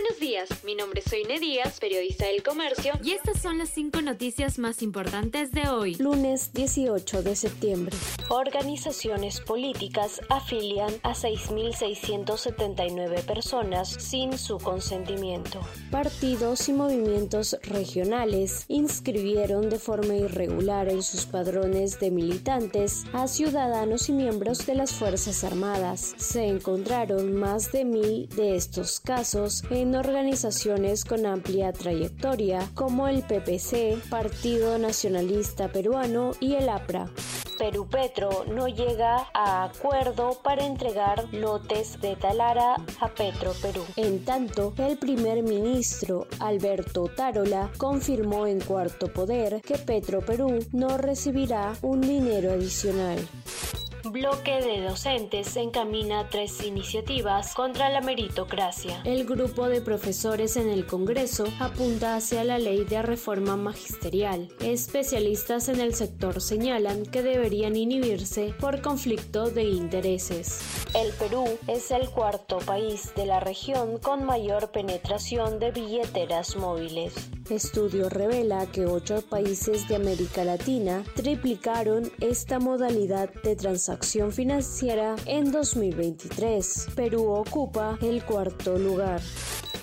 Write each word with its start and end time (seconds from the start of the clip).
Buenos 0.00 0.20
días, 0.20 0.48
mi 0.62 0.76
nombre 0.76 1.02
es 1.04 1.10
Soine 1.10 1.40
Díaz, 1.40 1.80
periodista 1.80 2.26
del 2.26 2.44
Comercio, 2.44 2.92
y 3.02 3.14
estas 3.14 3.42
son 3.42 3.58
las 3.58 3.70
cinco 3.70 4.00
noticias 4.00 4.60
más 4.60 4.80
importantes 4.80 5.50
de 5.50 5.68
hoy. 5.68 5.96
Lunes 5.96 6.52
18 6.52 7.24
de 7.24 7.34
septiembre. 7.34 7.96
Organizaciones 8.28 9.40
políticas 9.40 10.20
afilian 10.28 10.94
a 11.02 11.14
6.679 11.14 13.24
personas 13.24 13.88
sin 13.88 14.38
su 14.38 14.58
consentimiento. 14.58 15.58
Partidos 15.90 16.68
y 16.68 16.74
movimientos 16.74 17.58
regionales 17.62 18.66
inscribieron 18.68 19.68
de 19.68 19.80
forma 19.80 20.14
irregular 20.14 20.88
en 20.88 21.02
sus 21.02 21.26
padrones 21.26 21.98
de 21.98 22.12
militantes 22.12 23.02
a 23.12 23.26
ciudadanos 23.26 24.08
y 24.08 24.12
miembros 24.12 24.64
de 24.64 24.76
las 24.76 24.92
Fuerzas 24.92 25.42
Armadas. 25.42 26.14
Se 26.18 26.46
encontraron 26.46 27.34
más 27.34 27.72
de 27.72 27.84
mil 27.84 28.28
de 28.28 28.54
estos 28.54 29.00
casos 29.00 29.64
en 29.70 29.87
organizaciones 29.94 31.04
con 31.04 31.26
amplia 31.26 31.72
trayectoria 31.72 32.68
como 32.74 33.08
el 33.08 33.22
PPC, 33.22 34.08
Partido 34.08 34.78
Nacionalista 34.78 35.68
Peruano 35.68 36.32
y 36.40 36.54
el 36.54 36.68
APRA. 36.68 37.10
Perú 37.58 37.88
Petro 37.90 38.44
no 38.46 38.68
llega 38.68 39.26
a 39.34 39.64
acuerdo 39.64 40.40
para 40.44 40.64
entregar 40.64 41.32
lotes 41.34 42.00
de 42.00 42.14
Talara 42.14 42.76
a 43.00 43.08
Petro 43.08 43.52
Perú. 43.60 43.84
En 43.96 44.24
tanto, 44.24 44.72
el 44.78 44.96
primer 44.96 45.42
ministro 45.42 46.28
Alberto 46.38 47.10
Tarola 47.16 47.70
confirmó 47.76 48.46
en 48.46 48.60
Cuarto 48.60 49.12
Poder 49.12 49.60
que 49.62 49.76
Petro 49.76 50.20
Perú 50.20 50.64
no 50.72 50.98
recibirá 50.98 51.74
un 51.82 52.00
dinero 52.00 52.52
adicional. 52.52 53.18
Bloque 54.10 54.62
de 54.62 54.80
docentes 54.80 55.54
encamina 55.56 56.30
tres 56.30 56.64
iniciativas 56.64 57.54
contra 57.54 57.90
la 57.90 58.00
meritocracia. 58.00 59.02
El 59.04 59.26
grupo 59.26 59.68
de 59.68 59.82
profesores 59.82 60.56
en 60.56 60.70
el 60.70 60.86
Congreso 60.86 61.44
apunta 61.60 62.16
hacia 62.16 62.42
la 62.42 62.58
ley 62.58 62.84
de 62.84 63.02
reforma 63.02 63.56
magisterial. 63.56 64.48
Especialistas 64.60 65.68
en 65.68 65.80
el 65.80 65.94
sector 65.94 66.40
señalan 66.40 67.04
que 67.04 67.22
deberían 67.22 67.76
inhibirse 67.76 68.54
por 68.58 68.80
conflicto 68.80 69.50
de 69.50 69.64
intereses. 69.64 70.60
El 70.94 71.12
Perú 71.12 71.44
es 71.66 71.90
el 71.90 72.08
cuarto 72.08 72.58
país 72.58 73.12
de 73.14 73.26
la 73.26 73.40
región 73.40 73.98
con 73.98 74.24
mayor 74.24 74.70
penetración 74.70 75.58
de 75.58 75.70
billeteras 75.70 76.56
móviles. 76.56 77.12
Estudio 77.50 78.08
revela 78.08 78.66
que 78.66 78.84
ocho 78.84 79.22
países 79.22 79.88
de 79.88 79.96
América 79.96 80.44
Latina 80.44 81.02
triplicaron 81.14 82.10
esta 82.20 82.58
modalidad 82.58 83.30
de 83.42 83.56
transacción 83.56 84.32
financiera 84.32 85.16
en 85.26 85.50
2023. 85.50 86.88
Perú 86.94 87.28
ocupa 87.28 87.98
el 88.02 88.24
cuarto 88.24 88.78
lugar. 88.78 89.20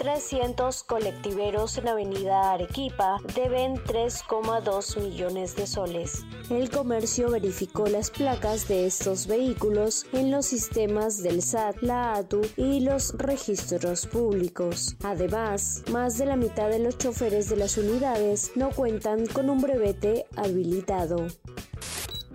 300 0.00 0.82
colectiveros 0.84 1.76
en 1.76 1.86
Avenida 1.86 2.52
Arequipa 2.52 3.18
deben 3.34 3.74
3,2 3.84 4.98
millones 4.98 5.56
de 5.56 5.66
soles. 5.66 6.24
El 6.48 6.70
comercio 6.70 7.30
verificó 7.30 7.86
las 7.86 8.10
placas 8.10 8.66
de 8.66 8.86
estos 8.86 9.26
vehículos 9.26 10.06
en 10.14 10.30
los 10.30 10.46
sistemas 10.46 11.22
del 11.22 11.42
SAT, 11.42 11.82
la 11.82 12.14
ATU 12.14 12.40
y 12.56 12.80
los 12.80 13.12
registros 13.18 14.06
públicos. 14.06 14.96
Además, 15.04 15.82
más 15.92 16.16
de 16.16 16.24
la 16.24 16.36
mitad 16.36 16.70
de 16.70 16.78
los 16.78 16.96
choferes 16.96 17.50
de 17.50 17.56
las 17.56 17.76
unidades 17.76 18.52
no 18.56 18.70
cuentan 18.70 19.26
con 19.26 19.50
un 19.50 19.60
brevete 19.60 20.24
habilitado. 20.34 21.26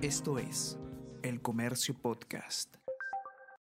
Esto 0.01 0.37
es 0.37 0.77
El 1.23 1.41
Comercio 1.41 1.95
Podcast. 1.99 2.75